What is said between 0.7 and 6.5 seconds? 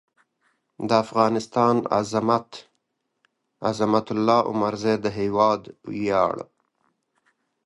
د افغانستان عظمت؛ عظمت الله عمرزی د هېواد وېاړ